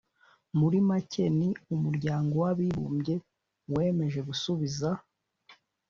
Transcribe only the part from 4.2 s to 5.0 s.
gusubiza